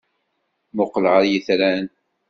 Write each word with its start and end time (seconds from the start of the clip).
Mmuqqel 0.71 1.05
ɣer 1.11 1.23
yitran. 1.31 1.85